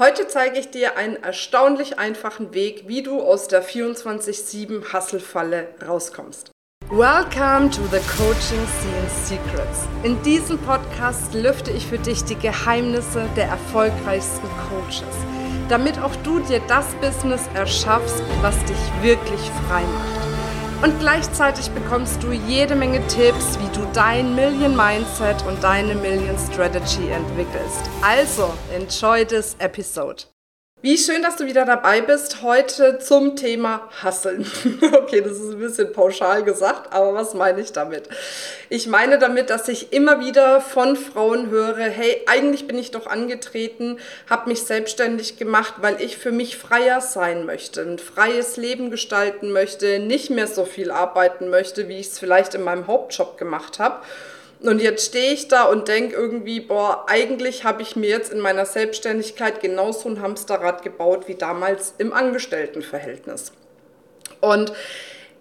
[0.00, 6.50] Heute zeige ich dir einen erstaunlich einfachen Weg, wie du aus der 24-7 Hasselfalle rauskommst.
[6.88, 9.86] Welcome to the Coaching Scene Secrets.
[10.02, 15.04] In diesem Podcast lüfte ich für dich die Geheimnisse der erfolgreichsten Coaches,
[15.68, 20.29] damit auch du dir das Business erschaffst, was dich wirklich frei macht.
[20.82, 26.38] Und gleichzeitig bekommst du jede Menge Tipps, wie du dein Million Mindset und deine Million
[26.38, 27.90] Strategy entwickelst.
[28.00, 30.24] Also, enjoy this episode.
[30.82, 34.50] Wie schön, dass du wieder dabei bist heute zum Thema Hasseln.
[34.94, 38.08] okay, das ist ein bisschen pauschal gesagt, aber was meine ich damit?
[38.70, 43.06] Ich meine damit, dass ich immer wieder von Frauen höre, hey, eigentlich bin ich doch
[43.06, 43.98] angetreten,
[44.30, 49.52] habe mich selbstständig gemacht, weil ich für mich freier sein möchte, ein freies Leben gestalten
[49.52, 53.80] möchte, nicht mehr so viel arbeiten möchte, wie ich es vielleicht in meinem Hauptjob gemacht
[53.80, 54.00] habe.
[54.62, 58.40] Und jetzt stehe ich da und denke irgendwie, boah, eigentlich habe ich mir jetzt in
[58.40, 63.52] meiner Selbstständigkeit genauso ein Hamsterrad gebaut wie damals im Angestelltenverhältnis.
[64.40, 64.72] Und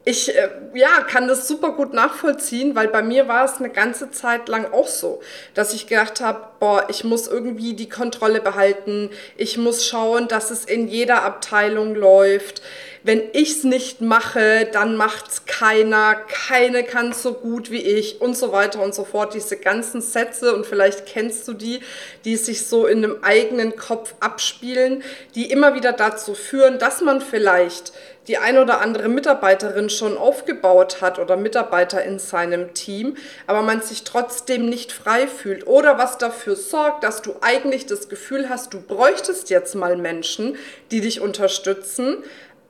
[0.06, 4.10] ich äh, ja, kann das super gut nachvollziehen, weil bei mir war es eine ganze
[4.12, 5.22] Zeit lang auch so,
[5.54, 10.50] dass ich gedacht habe, boah, ich muss irgendwie die Kontrolle behalten, ich muss schauen, dass
[10.52, 12.62] es in jeder Abteilung läuft
[13.04, 18.22] wenn ich es nicht mache, dann macht es keiner, keine kann so gut wie ich
[18.22, 19.34] und so weiter und so fort.
[19.34, 21.80] Diese ganzen Sätze und vielleicht kennst du die,
[22.26, 25.04] die sich so in einem eigenen Kopf abspielen,
[25.36, 27.94] die immer wieder dazu führen, dass man vielleicht
[28.30, 33.82] die ein oder andere Mitarbeiterin schon aufgebaut hat oder Mitarbeiter in seinem Team, aber man
[33.82, 38.74] sich trotzdem nicht frei fühlt oder was dafür sorgt, dass du eigentlich das Gefühl hast,
[38.74, 40.58] du bräuchtest jetzt mal Menschen,
[40.92, 42.18] die dich unterstützen,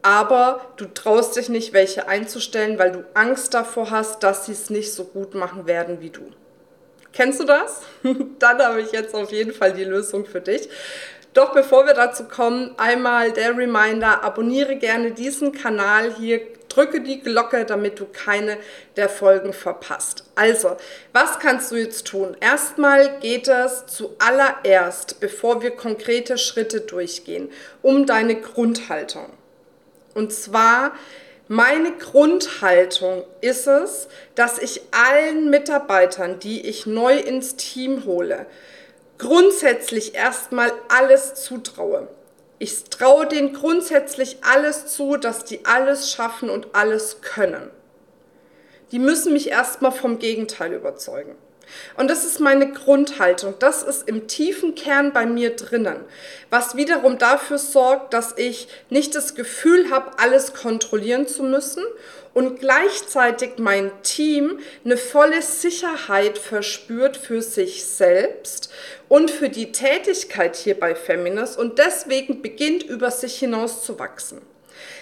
[0.02, 4.70] aber du traust dich nicht, welche einzustellen, weil du Angst davor hast, dass sie es
[4.70, 6.32] nicht so gut machen werden wie du.
[7.12, 7.82] Kennst du das?
[8.40, 10.70] Dann habe ich jetzt auf jeden Fall die Lösung für dich.
[11.34, 17.22] Doch bevor wir dazu kommen, einmal der Reminder, abonniere gerne diesen Kanal hier, drücke die
[17.22, 18.58] Glocke, damit du keine
[18.96, 20.24] der Folgen verpasst.
[20.36, 20.78] Also,
[21.14, 22.36] was kannst du jetzt tun?
[22.40, 29.30] Erstmal geht es zuallererst, bevor wir konkrete Schritte durchgehen, um deine Grundhaltung.
[30.14, 30.94] Und zwar,
[31.48, 38.46] meine Grundhaltung ist es, dass ich allen Mitarbeitern, die ich neu ins Team hole,
[39.18, 42.08] grundsätzlich erstmal alles zutraue.
[42.60, 47.72] Ich traue denen grundsätzlich alles zu, dass die alles schaffen und alles können.
[48.92, 51.36] Die müssen mich erstmal vom Gegenteil überzeugen.
[51.98, 53.56] Und das ist meine Grundhaltung.
[53.60, 55.98] Das ist im tiefen Kern bei mir drinnen,
[56.50, 61.84] was wiederum dafür sorgt, dass ich nicht das Gefühl habe, alles kontrollieren zu müssen
[62.34, 68.72] und gleichzeitig mein Team eine volle Sicherheit verspürt für sich selbst
[69.08, 74.42] und für die Tätigkeit hier bei Feminist und deswegen beginnt über sich hinaus zu wachsen.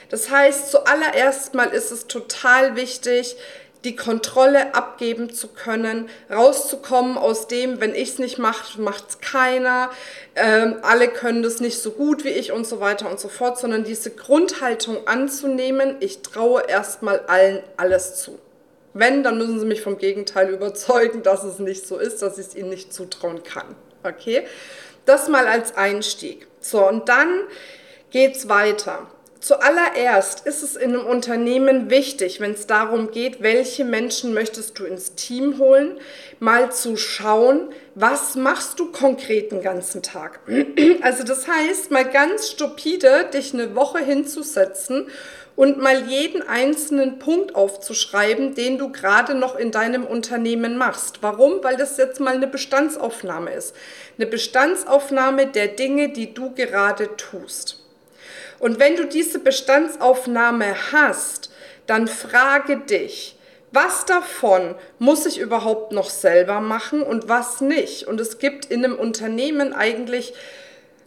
[0.09, 3.35] Das heißt, zuallererst mal ist es total wichtig,
[3.83, 9.19] die Kontrolle abgeben zu können, rauszukommen aus dem, wenn ich es nicht mache, macht es
[9.19, 9.89] keiner,
[10.35, 13.59] ähm, alle können das nicht so gut wie ich und so weiter und so fort,
[13.59, 18.39] sondern diese Grundhaltung anzunehmen, ich traue erstmal allen alles zu.
[18.93, 22.47] Wenn, dann müssen sie mich vom Gegenteil überzeugen, dass es nicht so ist, dass ich
[22.47, 23.75] es ihnen nicht zutrauen kann.
[24.03, 24.47] Okay?
[25.05, 26.47] Das mal als Einstieg.
[26.59, 27.44] So, und dann
[28.09, 29.07] geht es weiter.
[29.39, 34.85] Zuallererst ist es in einem Unternehmen wichtig, wenn es darum geht, welche Menschen möchtest du
[34.85, 35.99] ins Team holen,
[36.39, 40.39] mal zu schauen, was machst du konkret den ganzen Tag.
[41.01, 45.07] Also das heißt, mal ganz stupide dich eine Woche hinzusetzen
[45.55, 51.19] und mal jeden einzelnen Punkt aufzuschreiben, den du gerade noch in deinem Unternehmen machst.
[51.21, 51.63] Warum?
[51.63, 53.75] Weil das jetzt mal eine Bestandsaufnahme ist.
[54.17, 57.86] Eine Bestandsaufnahme der Dinge, die du gerade tust.
[58.59, 61.51] Und wenn du diese Bestandsaufnahme hast,
[61.85, 63.38] dann frage dich,
[63.72, 68.07] was davon muss ich überhaupt noch selber machen und was nicht?
[68.07, 70.34] Und es gibt in einem Unternehmen eigentlich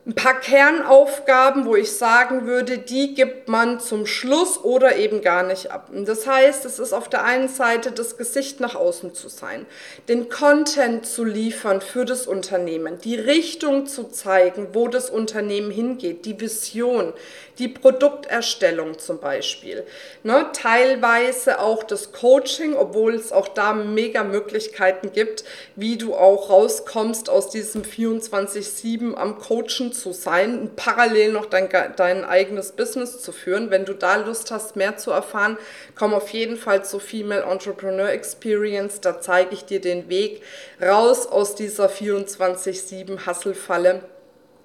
[0.06, 5.43] ein paar Kernaufgaben, wo ich sagen würde, die gibt man zum Schluss oder eben gar
[5.43, 5.91] nicht ab.
[5.93, 9.67] Das heißt, es ist auf der einen Seite das Gesicht nach außen zu sein,
[10.08, 16.25] den Content zu liefern für das Unternehmen, die Richtung zu zeigen, wo das Unternehmen hingeht,
[16.25, 17.12] die Vision,
[17.60, 19.84] die Produkterstellung zum Beispiel.
[20.22, 25.44] Ne, teilweise auch das Coaching, obwohl es auch da mega Möglichkeiten gibt,
[25.76, 32.24] wie du auch rauskommst aus diesem 24-7 am Coachen zu sein, parallel noch dein, dein
[32.24, 33.70] eigenes Business zu führen.
[33.70, 35.58] Wenn du da Lust hast, mehr zu erfahren,
[35.94, 39.02] komm auf jeden Fall zur Female Entrepreneur Experience.
[39.02, 40.42] Da zeige ich dir den Weg
[40.80, 44.00] raus aus dieser 24-7 Hasselfalle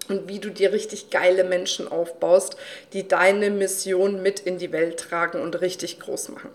[0.10, 2.58] und wie du dir richtig geile Menschen aufbaust,
[2.94, 6.50] die deine Mission mit in die Welt tragen und richtig groß machen.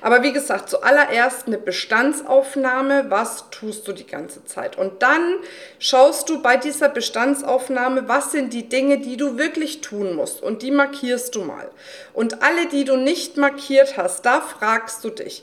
[0.00, 4.78] Aber wie gesagt, zuallererst eine Bestandsaufnahme, was tust du die ganze Zeit?
[4.78, 5.36] Und dann
[5.78, 10.62] schaust du bei dieser Bestandsaufnahme, was sind die Dinge, die du wirklich tun musst und
[10.62, 11.70] die markierst du mal.
[12.12, 15.42] Und alle, die du nicht markiert hast, da fragst du dich,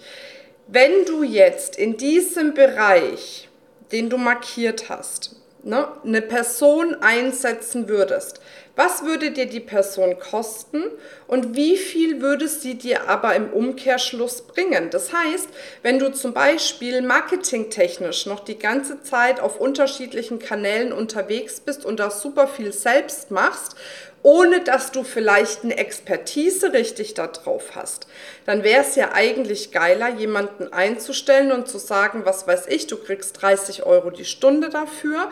[0.67, 3.49] wenn du jetzt in diesem Bereich,
[3.91, 8.41] den du markiert hast, ne, eine Person einsetzen würdest,
[8.75, 10.83] was würde dir die Person kosten
[11.27, 14.89] und wie viel würde sie dir aber im Umkehrschluss bringen?
[14.89, 15.49] Das heißt,
[15.83, 21.99] wenn du zum Beispiel marketingtechnisch noch die ganze Zeit auf unterschiedlichen Kanälen unterwegs bist und
[21.99, 23.75] da super viel selbst machst
[24.23, 28.07] ohne dass du vielleicht eine Expertise richtig da drauf hast,
[28.45, 32.97] dann wäre es ja eigentlich geiler, jemanden einzustellen und zu sagen, was weiß ich, du
[32.97, 35.29] kriegst 30 Euro die Stunde dafür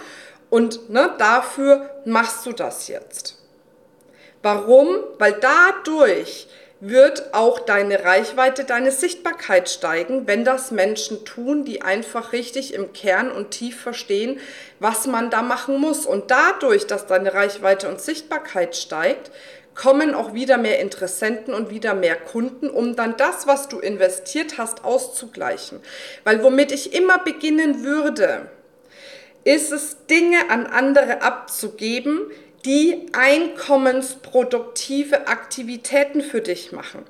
[0.49, 3.37] und ne, dafür machst du das jetzt.
[4.41, 4.97] Warum?
[5.17, 6.47] Weil dadurch
[6.81, 12.93] wird auch deine Reichweite, deine Sichtbarkeit steigen, wenn das Menschen tun, die einfach richtig im
[12.93, 14.39] Kern und tief verstehen,
[14.79, 16.05] was man da machen muss.
[16.05, 19.29] Und dadurch, dass deine Reichweite und Sichtbarkeit steigt,
[19.75, 24.57] kommen auch wieder mehr Interessenten und wieder mehr Kunden, um dann das, was du investiert
[24.57, 25.81] hast, auszugleichen.
[26.23, 28.49] Weil womit ich immer beginnen würde,
[29.43, 32.19] ist es, Dinge an andere abzugeben,
[32.65, 37.05] die einkommensproduktive Aktivitäten für dich machen.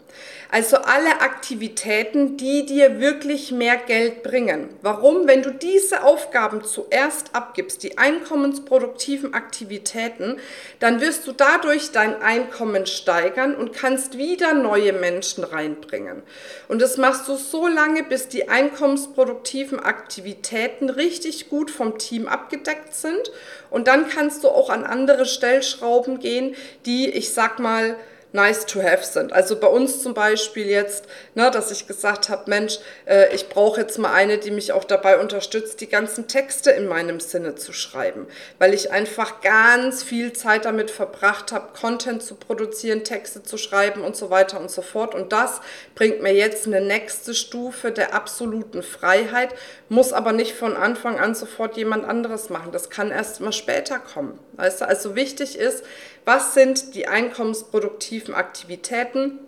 [0.52, 4.70] Also alle Aktivitäten, die dir wirklich mehr Geld bringen.
[4.82, 5.28] Warum?
[5.28, 10.38] Wenn du diese Aufgaben zuerst abgibst, die einkommensproduktiven Aktivitäten,
[10.80, 16.24] dann wirst du dadurch dein Einkommen steigern und kannst wieder neue Menschen reinbringen.
[16.68, 22.96] Und das machst du so lange, bis die einkommensproduktiven Aktivitäten richtig gut vom Team abgedeckt
[22.96, 23.32] sind.
[23.70, 26.56] Und dann kannst du auch an andere Stellschrauben gehen,
[26.86, 27.96] die, ich sag mal,
[28.32, 29.34] nice to have sind.
[29.34, 33.82] Also bei uns zum Beispiel jetzt, ne, dass ich gesagt habe, Mensch, äh, ich brauche
[33.82, 37.74] jetzt mal eine, die mich auch dabei unterstützt, die ganzen Texte in meinem Sinne zu
[37.74, 38.28] schreiben,
[38.60, 44.02] weil ich einfach ganz viel Zeit damit verbracht habe, Content zu produzieren, Texte zu schreiben
[44.02, 45.16] und so weiter und so fort.
[45.16, 45.62] Und das
[45.96, 49.56] bringt mir jetzt eine nächste Stufe der absoluten Freiheit,
[49.90, 52.72] muss aber nicht von Anfang an sofort jemand anderes machen.
[52.72, 54.38] Das kann erst mal später kommen.
[54.54, 54.88] Weißt du?
[54.88, 55.84] Also wichtig ist,
[56.26, 59.40] was sind die einkommensproduktiven Aktivitäten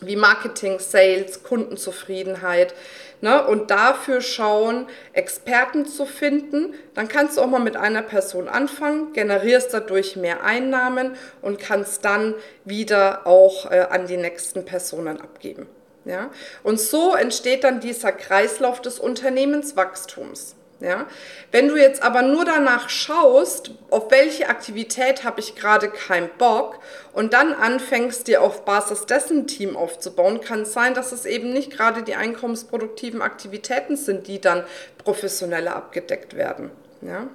[0.00, 2.74] wie Marketing, Sales, Kundenzufriedenheit.
[3.22, 3.46] Ne?
[3.46, 6.74] Und dafür schauen, Experten zu finden.
[6.94, 12.04] Dann kannst du auch mal mit einer Person anfangen, generierst dadurch mehr Einnahmen und kannst
[12.04, 12.34] dann
[12.64, 15.66] wieder auch äh, an die nächsten Personen abgeben.
[16.04, 16.30] Ja?
[16.62, 20.56] Und so entsteht dann dieser Kreislauf des Unternehmenswachstums.
[20.80, 21.06] Ja?
[21.52, 26.80] Wenn du jetzt aber nur danach schaust, auf welche Aktivität habe ich gerade keinen Bock
[27.12, 31.52] und dann anfängst, dir auf Basis dessen Team aufzubauen, kann es sein, dass es eben
[31.52, 34.64] nicht gerade die einkommensproduktiven Aktivitäten sind, die dann
[34.98, 36.70] professioneller abgedeckt werden.
[37.06, 37.28] Ja.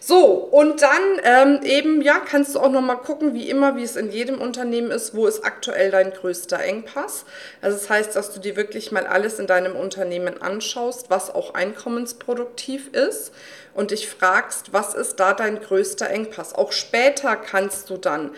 [0.00, 3.96] So, und dann ähm, eben, ja, kannst du auch nochmal gucken, wie immer, wie es
[3.96, 7.26] in jedem Unternehmen ist, wo ist aktuell dein größter Engpass.
[7.60, 11.52] Also das heißt, dass du dir wirklich mal alles in deinem Unternehmen anschaust, was auch
[11.52, 13.32] einkommensproduktiv ist
[13.74, 16.54] und dich fragst, was ist da dein größter Engpass.
[16.54, 18.30] Auch später kannst du dann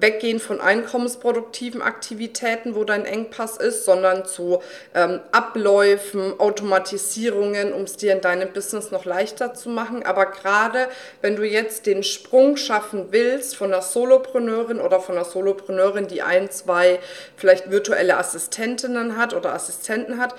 [0.00, 4.62] weggehen von einkommensproduktiven Aktivitäten, wo dein Engpass ist, sondern zu
[4.94, 10.04] ähm, Abläufen, Automatisierungen, um es dir in deinem Business noch leichter zu machen.
[10.04, 10.88] Aber gerade
[11.20, 16.22] wenn du jetzt den Sprung schaffen willst von einer Solopreneurin oder von einer Solopreneurin, die
[16.22, 17.00] ein, zwei
[17.36, 20.34] vielleicht virtuelle Assistentinnen hat oder Assistenten hat,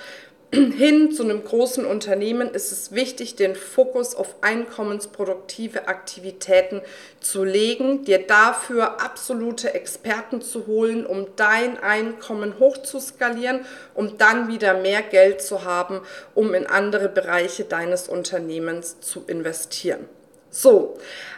[0.51, 6.81] hin zu einem großen Unternehmen ist es wichtig, den Fokus auf einkommensproduktive Aktivitäten
[7.19, 13.63] zu legen, dir dafür absolute Experten zu holen, um dein Einkommen hochzuskalieren,
[13.93, 16.01] um dann wieder mehr Geld zu haben,
[16.33, 20.09] um in andere Bereiche deines Unternehmens zu investieren.
[20.49, 20.97] So,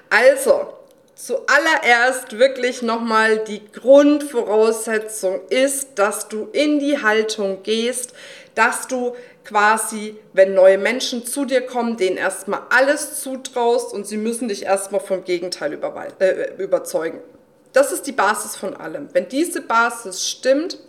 [0.09, 0.80] also
[1.23, 8.15] Zuallererst wirklich nochmal die Grundvoraussetzung ist, dass du in die Haltung gehst,
[8.55, 14.17] dass du quasi, wenn neue Menschen zu dir kommen, denen erstmal alles zutraust und sie
[14.17, 15.77] müssen dich erstmal vom Gegenteil
[16.17, 17.19] äh, überzeugen.
[17.71, 19.09] Das ist die Basis von allem.
[19.13, 20.79] Wenn diese Basis stimmt,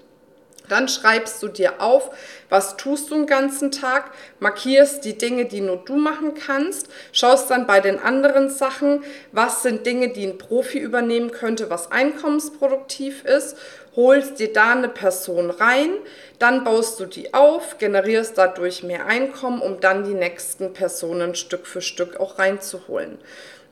[0.73, 2.11] dann schreibst du dir auf,
[2.49, 4.11] was tust du den ganzen Tag,
[4.41, 9.63] markierst die Dinge, die nur du machen kannst, schaust dann bei den anderen Sachen, was
[9.63, 13.57] sind Dinge, die ein Profi übernehmen könnte, was einkommensproduktiv ist,
[13.97, 15.91] holst dir da eine Person rein,
[16.39, 21.67] dann baust du die auf, generierst dadurch mehr Einkommen, um dann die nächsten Personen Stück
[21.67, 23.19] für Stück auch reinzuholen.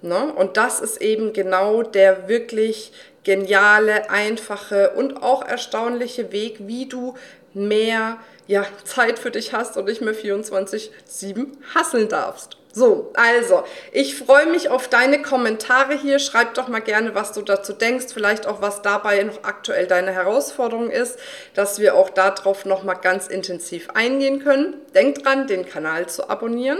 [0.02, 0.32] Ne?
[0.32, 2.92] Und das ist eben genau der wirklich
[3.24, 7.14] geniale, einfache und auch erstaunliche Weg, wie du
[7.52, 12.59] mehr ja, Zeit für dich hast und nicht mehr 24-7 hasseln darfst.
[12.72, 16.20] So, also, ich freue mich auf deine Kommentare hier.
[16.20, 20.12] Schreib doch mal gerne, was du dazu denkst, vielleicht auch, was dabei noch aktuell deine
[20.12, 21.18] Herausforderung ist,
[21.54, 24.74] dass wir auch darauf nochmal ganz intensiv eingehen können.
[24.94, 26.78] Denk dran, den Kanal zu abonnieren.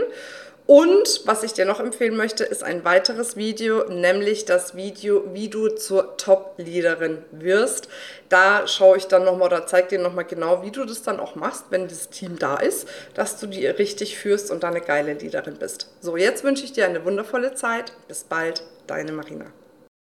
[0.73, 5.49] Und was ich dir noch empfehlen möchte, ist ein weiteres Video, nämlich das Video, wie
[5.49, 7.89] du zur Top-Leaderin wirst.
[8.29, 11.35] Da schaue ich dann nochmal oder zeige dir nochmal genau, wie du das dann auch
[11.35, 15.11] machst, wenn das Team da ist, dass du die richtig führst und dann eine geile
[15.11, 15.89] Leaderin bist.
[15.99, 17.91] So, jetzt wünsche ich dir eine wundervolle Zeit.
[18.07, 19.47] Bis bald, deine Marina.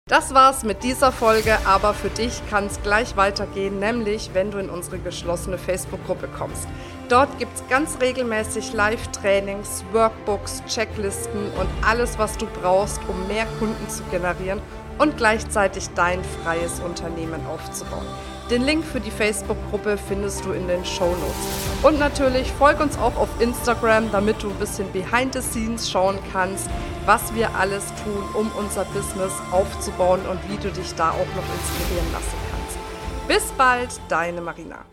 [0.08, 4.60] Das war's mit dieser Folge, aber für dich kann es gleich weitergehen, nämlich wenn du
[4.60, 6.68] in unsere geschlossene Facebook-Gruppe kommst.
[7.12, 13.46] Dort gibt es ganz regelmäßig Live-Trainings, Workbooks, Checklisten und alles, was du brauchst, um mehr
[13.60, 14.62] Kunden zu generieren
[14.98, 18.06] und gleichzeitig dein freies Unternehmen aufzubauen.
[18.50, 21.84] Den Link für die Facebook-Gruppe findest du in den Show Notes.
[21.84, 26.18] Und natürlich folg uns auch auf Instagram, damit du ein bisschen behind the scenes schauen
[26.32, 26.70] kannst,
[27.06, 31.56] was wir alles tun, um unser Business aufzubauen und wie du dich da auch noch
[31.60, 33.27] inspirieren lassen kannst.
[33.27, 34.86] Bis bald, deine Marina.